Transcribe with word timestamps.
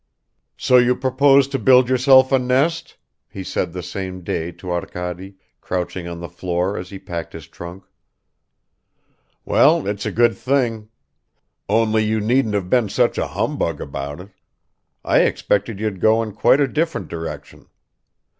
"So 0.57 0.77
you 0.77 0.95
propose 0.95 1.47
to 1.49 1.59
build 1.59 1.87
yourself 1.87 2.31
a 2.31 2.39
nest?" 2.39 2.97
he 3.29 3.43
said 3.43 3.71
the 3.71 3.83
same 3.83 4.21
day 4.23 4.51
to 4.53 4.71
Arkady, 4.71 5.35
crouching 5.61 6.07
on 6.07 6.19
the 6.19 6.27
floor 6.27 6.75
as 6.75 6.89
he 6.89 6.97
packed 6.97 7.33
his 7.33 7.47
trunk. 7.47 7.83
"Well, 9.45 9.85
it's 9.85 10.07
a 10.07 10.11
good 10.11 10.35
thing. 10.35 10.89
Only 11.69 12.03
you 12.03 12.19
needn't 12.19 12.55
have 12.55 12.67
been 12.67 12.89
such 12.89 13.19
a 13.19 13.27
humbug 13.27 13.79
about 13.79 14.19
it. 14.19 14.29
I 15.05 15.19
expected 15.19 15.79
you'd 15.79 16.01
go 16.01 16.23
in 16.23 16.33
quite 16.33 16.59
a 16.59 16.67
different 16.67 17.07
direction. 17.07 17.67